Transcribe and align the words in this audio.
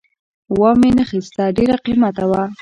وامې 0.59 0.89
نه 0.97 1.03
خیسته 1.09 1.43
ډېر 1.57 1.71
قیمته 1.85 2.23
وو 2.29 2.43